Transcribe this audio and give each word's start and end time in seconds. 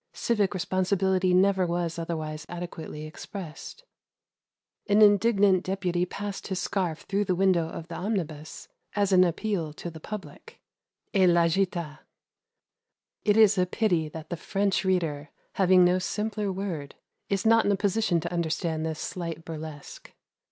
Civic 0.13 0.55
responsibility 0.55 1.31
never 1.31 1.67
was 1.67 1.99
otherwise 1.99 2.43
adequately 2.49 3.05
expressed. 3.05 3.83
An 4.87 4.99
indignant 4.99 5.63
deputy 5.63 6.07
passed 6.07 6.47
his 6.47 6.57
scarf 6.57 7.01
through 7.01 7.23
the 7.25 7.35
window 7.35 7.69
of 7.69 7.87
the 7.87 7.93
omnibus, 7.93 8.67
as 8.95 9.11
an 9.11 9.23
appeal 9.23 9.73
to 9.73 9.91
the 9.91 9.99
public, 9.99 10.59
"et 11.13 11.29
l'agita." 11.29 11.99
It 13.25 13.37
is 13.37 13.59
a 13.59 13.67
pity 13.67 14.09
that 14.09 14.31
the 14.31 14.37
French 14.37 14.83
reader, 14.83 15.29
having 15.53 15.85
no 15.85 15.99
simpler 15.99 16.51
word, 16.51 16.95
is 17.29 17.45
not 17.45 17.65
in 17.65 17.71
a 17.71 17.75
position 17.77 18.19
to 18.21 18.33
understand 18.33 18.83
the 18.83 18.95
slight 18.95 19.45
burlesque. 19.45 20.11